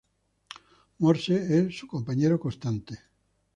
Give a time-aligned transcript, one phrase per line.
[0.97, 2.97] Morse es su compañero constante.